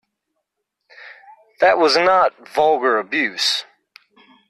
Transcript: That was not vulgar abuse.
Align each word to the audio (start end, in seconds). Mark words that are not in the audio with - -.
That 1.59 1.77
was 1.77 1.95
not 1.95 2.47
vulgar 2.55 2.97
abuse. 2.97 3.65